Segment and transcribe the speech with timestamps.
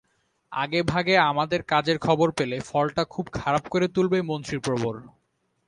[0.51, 4.95] আগেভাগে আমাদের কাজের খবর পেলে ফলটা খুব খারাপ করে তুলবে মন্ত্রীপ্রবর।